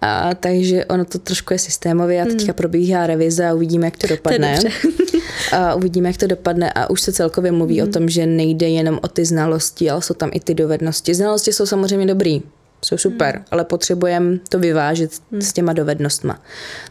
[0.00, 2.54] A, takže ono to trošku je systémově a teďka hmm.
[2.54, 4.58] probíhá revize a uvidíme, jak to dopadne.
[4.60, 4.88] To
[5.56, 7.88] a uvidíme, jak to dopadne a už se celkově mluví hmm.
[7.88, 11.14] o tom, že nejde jenom o ty znalosti, ale jsou tam i ty dovednosti.
[11.14, 12.42] Znalosti jsou samozřejmě dobrý,
[12.84, 13.44] jsou super, hmm.
[13.50, 15.42] ale potřebujeme to vyvážit hmm.
[15.42, 16.42] s těma dovednostma.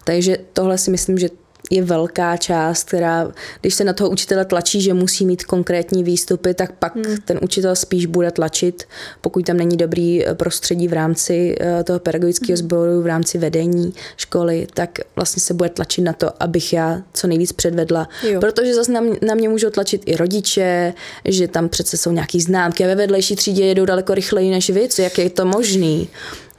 [0.04, 1.30] Takže tohle si myslím, že
[1.72, 6.54] je velká část, která, když se na toho učitele tlačí, že musí mít konkrétní výstupy,
[6.54, 7.18] tak pak hmm.
[7.26, 8.84] ten učitel spíš bude tlačit,
[9.22, 12.68] pokud tam není dobrý eh, prostředí v rámci eh, toho pedagogického hmm.
[12.68, 17.28] sboru, v rámci vedení školy, tak vlastně se bude tlačit na to, abych já co
[17.28, 18.10] nejvíc předvedla.
[18.24, 18.40] Jo.
[18.40, 20.94] Protože zase na, mě, na mě můžou tlačit i rodiče,
[21.26, 24.88] že tam přece jsou nějaký známky a ve vedlejší třídě jedou daleko rychleji než vy,
[24.88, 26.10] co, jak je to možný.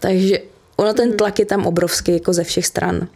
[0.00, 0.38] Takže
[0.76, 1.16] ono ten hmm.
[1.16, 3.08] tlak je tam obrovský jako ze všech stran.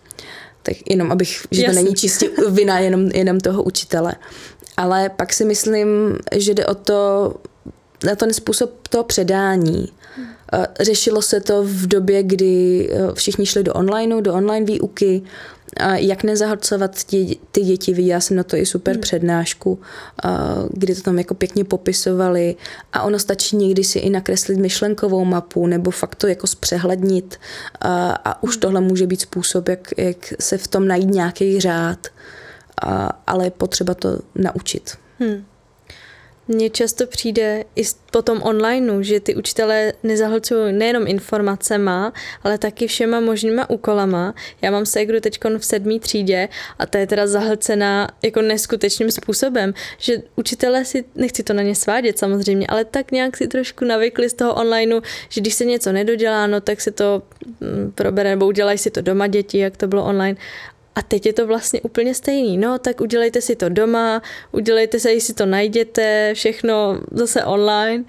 [0.63, 1.77] Tak jenom abych, že Jasný.
[1.77, 4.15] to není čistě vina jenom, jenom toho učitele.
[4.77, 5.89] Ale pak si myslím,
[6.37, 7.35] že jde o to,
[8.05, 9.89] na ten způsob toho předání.
[10.81, 15.23] Řešilo se to v době, kdy eh, všichni šli do onlineu, do online výuky
[15.95, 17.95] jak nezahlcovat ty, ty děti.
[17.95, 19.01] Viděla jsem na to i super hmm.
[19.01, 19.79] přednášku,
[20.71, 22.57] kdy to tam jako pěkně popisovali
[22.93, 27.41] a ono stačí někdy si i nakreslit myšlenkovou mapu nebo fakt to jako zpřehlednit
[27.81, 28.61] a, a už hmm.
[28.61, 32.07] tohle může být způsob, jak, jak se v tom najít nějaký řád,
[32.83, 34.97] a, ale je potřeba to naučit.
[35.19, 35.45] Hmm.
[36.53, 42.13] Mně často přijde i po tom onlineu, že ty učitelé nezahlcují nejenom informacema,
[42.43, 44.35] ale taky všema možnýma úkolama.
[44.63, 49.75] Já mám ségru teď v sedmý třídě a ta je teda zahlcená jako neskutečným způsobem,
[49.99, 54.31] že učitelé si, nechci to na ně svádět samozřejmě, ale tak nějak si trošku navykli
[54.31, 57.23] z toho onlineu, že když se něco nedodělá, no tak se to
[57.61, 60.37] mm, probere nebo udělají si to doma děti, jak to bylo online
[60.95, 62.59] a teď je to vlastně úplně stejný.
[62.59, 68.05] No, tak udělejte si to doma, udělejte se, jestli to najdete, všechno zase online.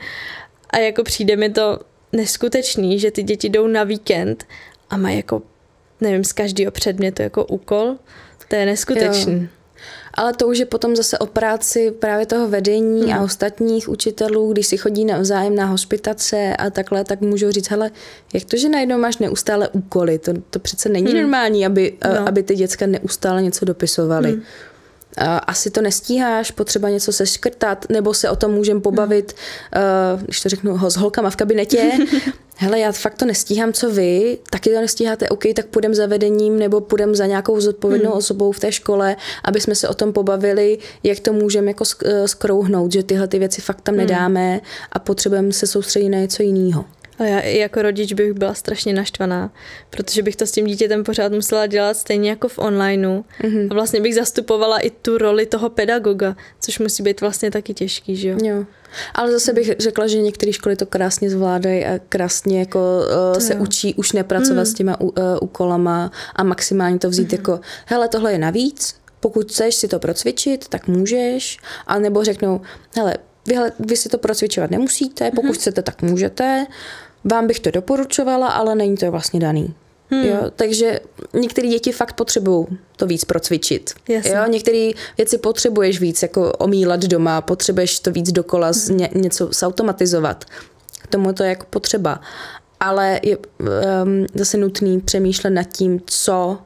[0.70, 1.80] A jako přijde mi to
[2.12, 4.46] neskutečný, že ty děti jdou na víkend
[4.90, 5.42] a mají jako
[6.02, 7.96] nevím, z každého předmětu jako úkol,
[8.48, 9.42] to je neskutečný.
[9.42, 9.63] Jo.
[10.14, 13.14] Ale to už je potom zase o práci právě toho vedení hmm.
[13.14, 17.92] a ostatních učitelů, když si chodí navzájem na hospitace a takhle, tak můžou říct, hele,
[18.34, 20.20] jak to, že najednou máš neustále úkoly?
[20.20, 21.22] To, to přece není hmm.
[21.22, 22.28] normální, aby, no.
[22.28, 24.32] aby ty děcka neustále něco dopisovaly.
[24.32, 24.42] Hmm
[25.48, 29.36] asi to nestíháš, potřeba něco seškrtat, nebo se o tom můžeme pobavit,
[29.72, 30.24] hmm.
[30.24, 31.92] když to řeknu, s holkama v kabinetě.
[32.58, 36.60] Hele, já fakt to nestíhám, co vy, taky to nestíháte, OK, tak půjdem za vedením
[36.60, 38.18] nebo půjdem za nějakou zodpovědnou hmm.
[38.18, 42.28] osobou v té škole, aby jsme se o tom pobavili, jak to můžeme jako eh,
[42.28, 44.06] skrouhnout, že tyhle ty věci fakt tam hmm.
[44.06, 46.86] nedáme a potřebujeme se soustředit na něco jiného.
[47.20, 49.54] A já i jako rodič bych byla strašně naštvaná,
[49.90, 53.24] protože bych to s tím dítětem pořád musela dělat stejně jako v onlineu.
[53.42, 53.68] Mm-hmm.
[53.72, 58.16] A vlastně bych zastupovala i tu roli toho pedagoga, což musí být vlastně taky těžký,
[58.16, 58.38] že jo?
[58.44, 58.66] Jo.
[59.14, 62.80] Ale zase bych řekla, že některé školy to krásně zvládají a krásně jako
[63.34, 63.60] uh, se jo.
[63.62, 64.66] učí už nepracovat mm.
[64.66, 67.38] s těma uh, úkolama a maximálně to vzít mm.
[67.38, 72.62] jako, hele, tohle je navíc, pokud chceš si to procvičit, tak můžeš, a nebo řeknou,
[72.96, 75.54] hele, vy, vy si to procvičovat nemusíte, pokud mm.
[75.54, 76.66] chcete, tak můžete,
[77.24, 79.74] vám bych to doporučovala, ale není to vlastně daný.
[80.10, 80.24] Hmm.
[80.24, 81.00] Jo, takže
[81.34, 83.94] některé děti fakt potřebují to víc procvičit.
[84.10, 88.98] Jo, některé věci potřebuješ víc jako omílat doma, potřebuješ to víc dokola hmm.
[88.98, 90.46] ně, něco zautomatizovat.
[91.02, 92.22] K tomu to je jako potřeba.
[92.80, 96.58] Ale je um, zase nutný přemýšlet nad tím, co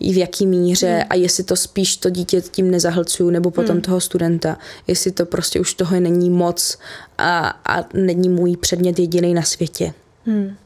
[0.00, 1.06] v jaký míře hmm.
[1.10, 3.82] a jestli to spíš to dítě tím nezahlcuju, nebo potom hmm.
[3.82, 4.58] toho studenta.
[4.86, 6.78] Jestli to prostě už toho není moc
[7.18, 9.92] a, a není můj předmět jediný na světě.
[10.24, 10.56] Hmm.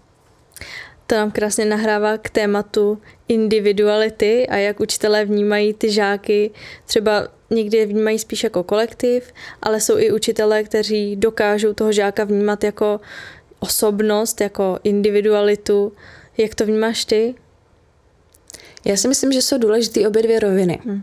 [1.07, 6.51] To nám krásně nahrává k tématu individuality a jak učitelé vnímají ty žáky.
[6.87, 12.25] Třeba někdy je vnímají spíš jako kolektiv, ale jsou i učitelé, kteří dokážou toho žáka
[12.25, 13.01] vnímat jako
[13.59, 15.92] osobnost, jako individualitu.
[16.37, 17.35] Jak to vnímáš ty?
[18.85, 20.79] Já si myslím, že jsou důležité obě dvě roviny.
[20.85, 21.03] Hmm.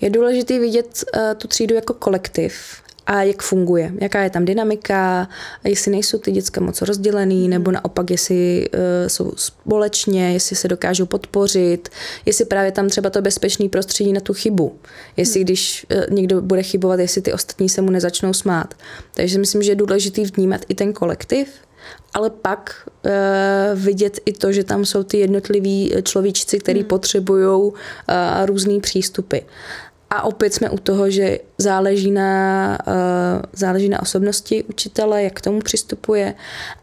[0.00, 2.52] Je důležité vidět uh, tu třídu jako kolektiv
[3.06, 5.28] a jak funguje, jaká je tam dynamika,
[5.64, 7.50] jestli nejsou ty děcka moc rozdělený, hmm.
[7.50, 11.88] nebo naopak, jestli uh, jsou společně, jestli se dokážou podpořit,
[12.26, 14.78] jestli právě tam třeba to bezpečný prostředí na tu chybu,
[15.16, 15.44] jestli hmm.
[15.44, 18.74] když uh, někdo bude chybovat, jestli ty ostatní se mu nezačnou smát.
[19.14, 21.48] Takže myslím, že je důležitý vnímat i ten kolektiv,
[22.14, 23.10] ale pak uh,
[23.80, 26.88] vidět i to, že tam jsou ty jednotliví človíčci, který hmm.
[26.88, 27.74] potřebují uh,
[28.44, 29.38] různé přístupy.
[30.10, 35.40] A opět jsme u toho, že záleží na, uh, záleží na osobnosti učitele, jak k
[35.40, 36.34] tomu přistupuje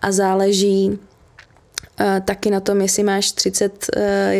[0.01, 0.97] a záleží uh,
[2.25, 3.87] taky na tom, jestli máš 30,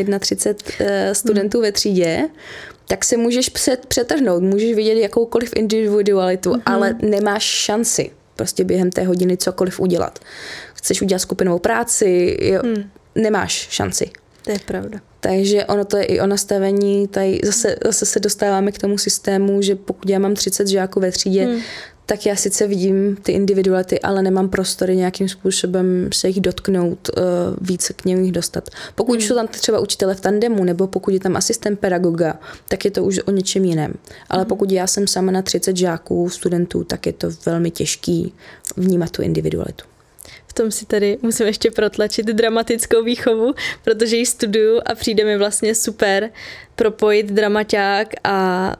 [0.09, 1.63] uh, 31 uh, studentů hmm.
[1.63, 2.29] ve třídě,
[2.87, 6.61] tak se můžeš před, přetrhnout, můžeš vidět jakoukoliv individualitu, hmm.
[6.65, 10.19] ale nemáš šanci prostě během té hodiny cokoliv udělat.
[10.73, 12.89] Chceš udělat skupinovou práci, jo, hmm.
[13.15, 14.09] nemáš šanci.
[14.43, 14.99] To je pravda.
[15.19, 19.61] Takže ono to je i o nastavení, tady zase, zase se dostáváme k tomu systému,
[19.61, 21.61] že pokud já mám 30 žáků ve třídě, hmm.
[22.09, 27.23] Tak já sice vidím ty individuality, ale nemám prostory nějakým způsobem se jich dotknout, uh,
[27.61, 28.69] více k něm jich dostat.
[28.95, 29.21] Pokud hmm.
[29.21, 33.03] jsou tam třeba učitele v tandemu, nebo pokud je tam asistent pedagoga, tak je to
[33.03, 33.93] už o něčem jiném.
[34.29, 34.49] Ale hmm.
[34.49, 38.33] pokud já jsem sama na 30 žáků, studentů, tak je to velmi těžký
[38.77, 39.85] vnímat tu individualitu
[40.57, 45.75] tom si tady musím ještě protlačit dramatickou výchovu, protože ji studuju a přijde mi vlastně
[45.75, 46.29] super
[46.75, 48.75] propojit dramaťák a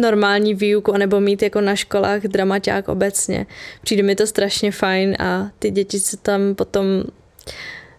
[0.00, 3.46] normální výuku, anebo mít jako na školách dramaťák obecně.
[3.82, 6.84] Přijde mi to strašně fajn a ty děti se tam potom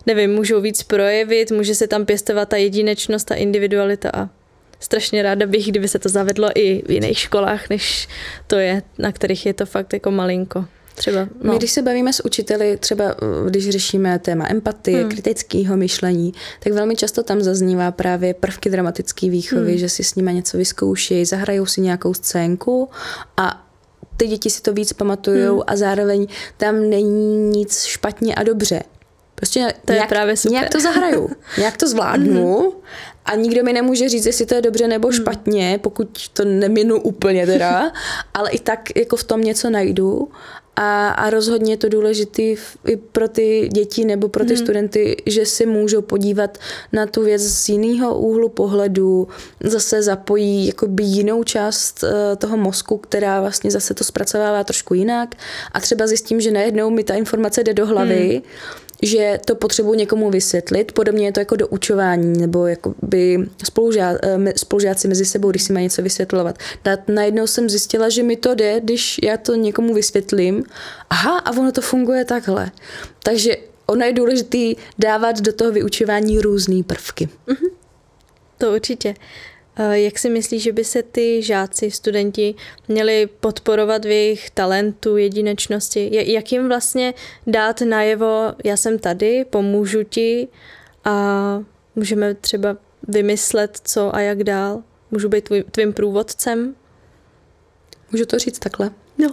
[0.06, 4.30] nevím, můžou víc projevit, může se tam pěstovat ta jedinečnost, ta individualita a
[4.80, 8.08] strašně ráda bych, kdyby se to zavedlo i v jiných školách, než
[8.48, 10.66] to je, na kterých je to fakt jako malinko.
[11.00, 11.52] Třeba, no.
[11.52, 13.16] My když se bavíme s učiteli, třeba
[13.50, 15.10] když řešíme téma empatie, hmm.
[15.10, 19.78] kritického myšlení, tak velmi často tam zaznívá právě prvky dramatické výchovy, hmm.
[19.78, 22.90] že si s nimi něco vyzkouší, zahrajou si nějakou scénku
[23.38, 23.66] a
[24.18, 25.62] ty děti si to víc pamatují hmm.
[25.68, 28.84] a zároveň tam není nic špatně a dobře.
[29.36, 30.52] Prostě to nějak, je právě super.
[30.52, 32.72] nějak to zahraju, nějak to zvládnu hmm.
[33.26, 35.18] a nikdo mi nemůže říct, jestli to je dobře nebo hmm.
[35.18, 37.92] špatně, pokud to neminu úplně teda,
[38.34, 40.30] ale i tak jako v tom něco najdu
[40.82, 42.42] a, a rozhodně je to důležité
[42.88, 44.64] i pro ty děti nebo pro ty hmm.
[44.64, 46.58] studenty, že si můžou podívat
[46.94, 49.28] na tu věc z jiného úhlu pohledu,
[49.64, 55.36] zase zapojí jakoby jinou část uh, toho mozku, která vlastně zase to zpracovává trošku jinak.
[55.72, 59.94] A třeba zjistím, že najednou mi ta informace jde do hlavy, hmm že to potřebuji
[59.94, 60.92] někomu vysvětlit.
[60.92, 65.74] Podobně je to jako do učování, nebo jakoby spolužá, eh, spolužáci mezi sebou, když si
[65.74, 66.58] mají něco vysvětlovat.
[67.08, 70.64] Najednou jsem zjistila, že mi to jde, když já to někomu vysvětlím.
[71.10, 72.72] Aha, a ono to funguje takhle.
[73.24, 77.30] Takže ono je důležité dávat do toho vyučování různé prvky.
[77.48, 77.70] Mm-hmm.
[78.58, 79.16] To určitě.
[79.92, 82.56] Jak si myslíš, že by se ty žáci, studenti
[82.88, 86.10] měli podporovat v jejich talentu, jedinečnosti?
[86.12, 87.14] Jak jim vlastně
[87.48, 90.48] dát najevo, já jsem tady, pomůžu ti
[91.06, 91.64] a
[91.96, 94.84] můžeme třeba vymyslet, co a jak dál?
[95.12, 96.76] Můžu být tvý, tvým průvodcem?
[98.12, 98.92] Můžu to říct takhle?
[99.20, 99.28] No.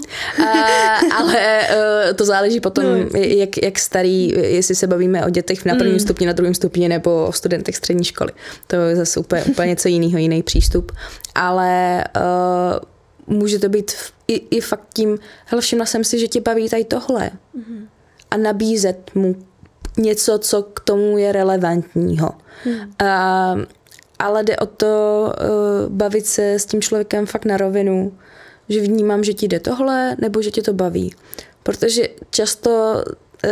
[0.46, 3.06] A, ale uh, to záleží potom, no.
[3.14, 6.00] jak, jak starý, jestli se bavíme o dětech na prvním mm.
[6.00, 8.32] stupni, na druhém stupni nebo o studentech střední školy.
[8.66, 10.92] To je zase úplně, úplně něco jiného, jiný přístup.
[11.34, 13.92] Ale uh, může to být
[14.28, 17.30] i, i fakt tím, hele, všimla jsem si, že tě baví tady tohle.
[17.54, 17.88] Mm.
[18.30, 19.36] A nabízet mu
[19.96, 22.30] něco, co k tomu je relevantního.
[22.64, 22.72] Mm.
[22.72, 23.64] Uh,
[24.18, 24.86] ale jde o to
[25.26, 28.12] uh, bavit se s tím člověkem fakt na rovinu,
[28.68, 31.14] že vnímám, že ti jde tohle, nebo že tě to baví.
[31.62, 33.04] Protože často
[33.44, 33.50] uh,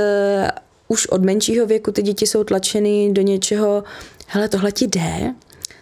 [0.89, 3.85] už od menšího věku ty děti jsou tlačeny do něčeho,
[4.27, 5.35] hele, tohle ti jde,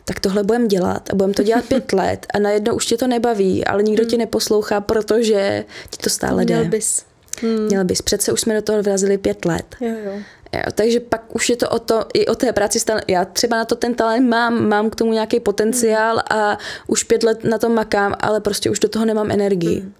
[0.04, 3.06] tak tohle budeme dělat a budeme to dělat pět let a najednou už tě to
[3.06, 4.10] nebaví, ale nikdo hmm.
[4.10, 6.54] tě neposlouchá, protože ti to stále jde.
[6.54, 7.11] Měl bys.
[7.40, 7.64] Hmm.
[7.64, 8.02] Měl bys.
[8.02, 9.76] Přece už jsme do toho vrazili pět let.
[9.80, 10.12] Jo, jo.
[10.54, 13.02] Jo, takže pak už je to o to, i o té práci stále.
[13.08, 16.38] Já třeba na to ten talent mám, mám k tomu nějaký potenciál mm.
[16.38, 19.80] a už pět let na tom makám, ale prostě už do toho nemám energii.
[19.80, 19.92] Mm.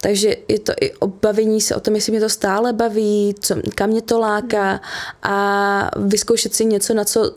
[0.00, 3.56] Takže je to i o bavení se o tom, jestli mě to stále baví, co,
[3.74, 4.80] kam mě to láká
[5.22, 7.34] a vyzkoušet si něco, na co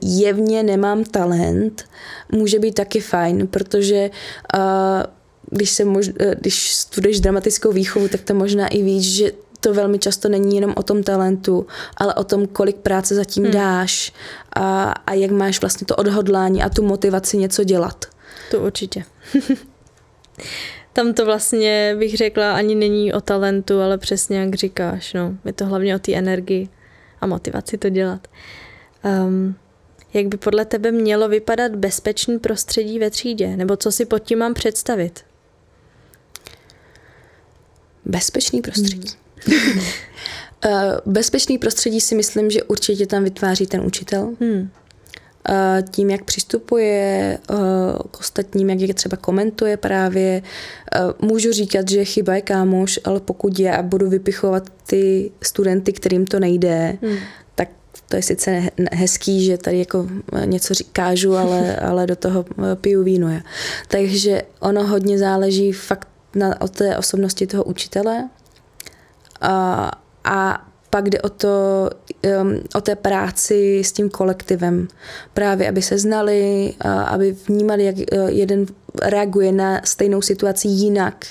[0.00, 1.84] zjevně nemám talent,
[2.32, 4.10] může být taky fajn, protože
[4.54, 4.60] uh,
[5.50, 6.10] když, se mož,
[6.40, 10.72] když studuješ dramatickou výchovu, tak to možná i víš, že to velmi často není jenom
[10.76, 13.52] o tom talentu, ale o tom, kolik práce zatím hmm.
[13.52, 14.12] dáš
[14.56, 18.04] a, a jak máš vlastně to odhodlání a tu motivaci něco dělat.
[18.50, 19.04] To určitě.
[20.92, 25.36] Tam to vlastně, bych řekla, ani není o talentu, ale přesně jak říkáš, no.
[25.44, 26.68] Je to hlavně o té energii
[27.20, 28.28] a motivaci to dělat.
[29.26, 29.54] Um,
[30.14, 33.56] jak by podle tebe mělo vypadat bezpečný prostředí ve třídě?
[33.56, 35.24] Nebo co si pod tím mám představit?
[38.04, 39.08] Bezpečný prostředí.
[39.46, 39.80] Hmm.
[41.06, 44.34] Bezpečný prostředí si myslím, že určitě tam vytváří ten učitel.
[44.40, 44.70] Hmm.
[45.48, 47.54] Eh, tím, jak přistupuje eh,
[48.10, 50.42] k ostatním, jak je třeba komentuje právě.
[51.22, 56.40] Můžu říkat, že chyba je kámoš, ale pokud já budu vypichovat ty studenty, kterým to
[56.40, 57.16] nejde, hmm.
[57.54, 57.68] tak
[58.08, 60.08] to je sice hezký, že tady jako
[60.44, 63.28] něco říkážu, ale, ale do toho piju víno.
[63.28, 63.40] Já.
[63.88, 68.28] Takže ono hodně záleží fakt na, od té osobnosti toho učitele,
[69.40, 69.90] a,
[70.24, 71.90] a pak jde o to,
[72.42, 74.88] um, o té práci s tím kolektivem.
[75.34, 76.72] Právě, aby se znali,
[77.06, 78.66] aby vnímali, jak uh, jeden
[79.02, 81.26] reaguje na stejnou situaci jinak,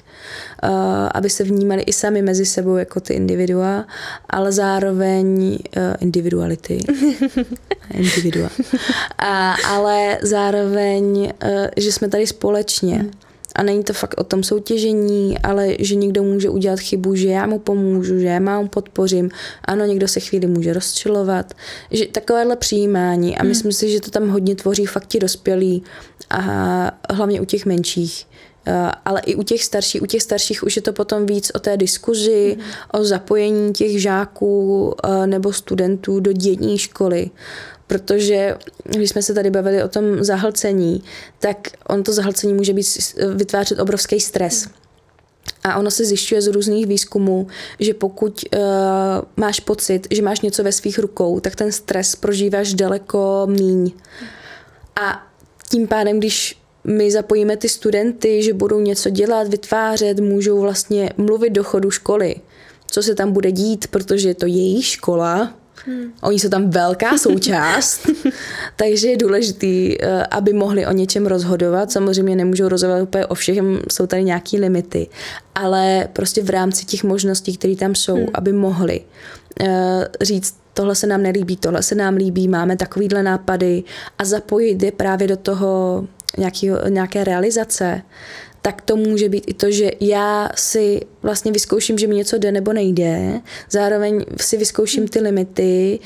[0.63, 0.69] uh,
[1.13, 3.85] aby se vnímali i sami mezi sebou jako ty individua,
[4.29, 6.79] ale zároveň uh, individuality.
[7.93, 8.49] Individua.
[9.17, 11.33] A, ale zároveň,
[11.77, 12.95] že jsme tady společně.
[12.95, 13.11] Hmm
[13.55, 17.47] a není to fakt o tom soutěžení, ale že někdo může udělat chybu, že já
[17.47, 19.29] mu pomůžu, že já mu podpořím.
[19.65, 21.53] Ano, někdo se chvíli může rozčilovat.
[21.91, 23.49] Že takovéhle přijímání a hmm.
[23.49, 25.83] myslím si, že to tam hodně tvoří fakt ti dospělí
[26.29, 26.41] a
[27.09, 28.28] hlavně u těch menších.
[29.05, 31.77] Ale i u těch starších, u těch starších už je to potom víc o té
[31.77, 32.63] diskuzi, mm.
[32.99, 34.95] o zapojení těch žáků
[35.25, 37.31] nebo studentů do dění školy
[37.89, 41.03] protože když jsme se tady bavili o tom zahlcení,
[41.39, 42.87] tak on to zahlcení může být
[43.35, 44.67] vytvářet obrovský stres.
[45.63, 47.47] A ono se zjišťuje z různých výzkumů,
[47.79, 48.59] že pokud uh,
[49.37, 53.91] máš pocit, že máš něco ve svých rukou, tak ten stres prožíváš daleko míň.
[55.01, 55.27] A
[55.69, 61.49] tím pádem, když my zapojíme ty studenty, že budou něco dělat, vytvářet, můžou vlastně mluvit
[61.49, 62.35] do chodu školy,
[62.91, 65.53] co se tam bude dít, protože je to její škola,
[65.85, 66.11] Hmm.
[66.21, 68.07] Oni jsou tam velká součást,
[68.75, 71.91] takže je důležitý, eh, aby mohli o něčem rozhodovat.
[71.91, 75.07] Samozřejmě nemůžou rozhodovat úplně o všem, jsou tady nějaké limity,
[75.55, 78.27] ale prostě v rámci těch možností, které tam jsou, hmm.
[78.33, 79.01] aby mohli
[79.61, 79.67] uh,
[80.21, 83.83] říct, tohle se nám nelíbí, tohle se nám líbí, máme takovýhle nápady
[84.17, 88.01] a zapojit je právě do toho nějaký, nějaké realizace,
[88.61, 92.51] tak to může být i to, že já si vlastně vyzkouším, že mi něco jde
[92.51, 95.99] nebo nejde, zároveň si vyzkouším ty limity,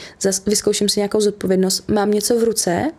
[0.45, 2.91] vyzkouším si nějakou zodpovědnost, mám něco v ruce,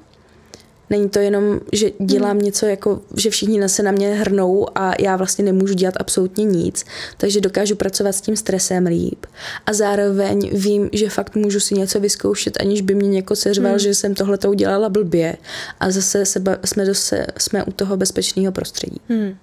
[0.90, 2.44] Není to jenom, že dělám hmm.
[2.44, 6.84] něco, jako, že všichni se na mě hrnou a já vlastně nemůžu dělat absolutně nic,
[7.16, 9.26] takže dokážu pracovat s tím stresem líp.
[9.66, 13.78] A zároveň vím, že fakt můžu si něco vyzkoušet, aniž by mě někoho seřval, hmm.
[13.78, 15.36] že jsem tohle to udělala blbě.
[15.80, 19.00] A zase se, jsme, zase, jsme u toho bezpečného prostředí.
[19.08, 19.36] Hmm.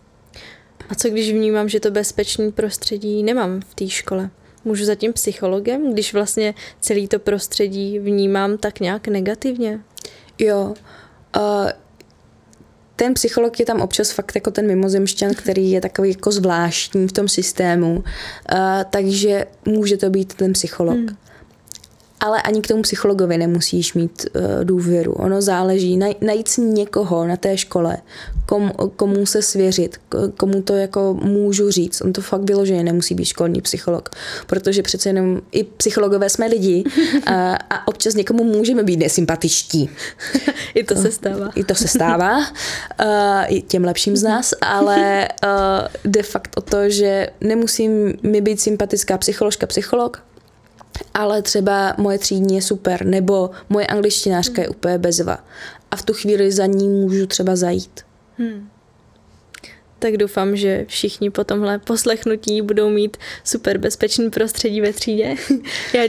[0.89, 4.29] A co když vnímám, že to bezpečné prostředí nemám v té škole?
[4.65, 9.79] můžu za tím psychologem, když vlastně celý to prostředí vnímám tak nějak negativně?
[10.39, 10.73] Jo.
[11.37, 11.69] Uh,
[12.95, 17.11] ten psycholog je tam občas fakt jako ten mimozemšťan, který je takový jako zvláštní v
[17.11, 18.03] tom systému, uh,
[18.89, 20.97] takže může to být ten psycholog.
[20.97, 21.17] Hmm
[22.21, 25.13] ale ani k tomu psychologovi nemusíš mít uh, důvěru.
[25.13, 27.97] Ono záleží, naj, najít si někoho na té škole,
[28.45, 29.97] kom, komu se svěřit,
[30.37, 32.01] komu to jako můžu říct.
[32.01, 34.09] On to fakt bylo, že nemusí být školní psycholog,
[34.47, 36.83] protože přece jenom i psychologové jsme lidi
[37.25, 39.89] a, a občas někomu můžeme být nesympatičtí.
[40.73, 41.49] I to se stává.
[41.55, 42.45] I to se stává, uh,
[43.47, 48.61] i těm lepším z nás, ale uh, de fakt o to, že nemusím mi být
[48.61, 50.23] sympatická psycholožka, psycholog,
[51.13, 55.45] ale třeba moje třídní je super, nebo moje angličtinářka je úplně bezva.
[55.91, 58.01] A v tu chvíli za ní můžu třeba zajít.
[58.37, 58.69] Hmm.
[59.99, 65.35] Tak doufám, že všichni po tomhle poslechnutí budou mít super bezpečný prostředí ve třídě.
[65.93, 66.03] Já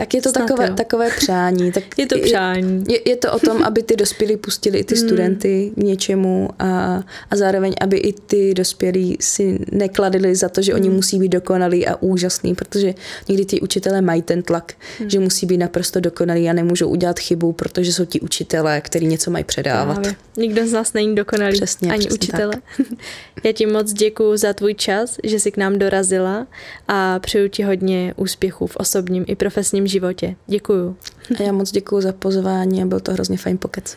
[0.00, 1.72] tak je to takové, takové přání.
[1.72, 2.84] Tak je to přání.
[2.88, 5.06] Je, je to o tom, aby ty dospělí pustili i ty hmm.
[5.06, 10.74] studenty k něčemu a, a zároveň, aby i ty dospělí si nekladili za to, že
[10.74, 10.96] oni hmm.
[10.96, 12.94] musí být dokonalí a úžasný, protože
[13.28, 15.10] někdy ty učitelé mají ten tlak, hmm.
[15.10, 19.30] že musí být naprosto dokonalí a nemůžou udělat chybu, protože jsou ti učitelé, kteří něco
[19.30, 19.94] mají předávat.
[19.94, 20.14] Právě.
[20.36, 22.54] Nikdo z nás není dokonalý, přesně, ani přesně učitele.
[23.44, 26.46] Já ti moc děkuji za tvůj čas, že jsi k nám dorazila
[26.88, 30.36] a přeju ti hodně úspěchů v osobním i profesním životě.
[30.46, 30.96] Děkuju.
[31.38, 33.96] A já moc děkuji za pozvání a byl to hrozně fajn pokec.